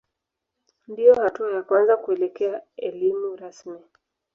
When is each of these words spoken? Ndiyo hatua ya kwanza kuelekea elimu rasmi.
Ndiyo 0.87 1.15
hatua 1.15 1.51
ya 1.55 1.63
kwanza 1.63 1.97
kuelekea 1.97 2.61
elimu 2.77 3.35
rasmi. 3.35 3.79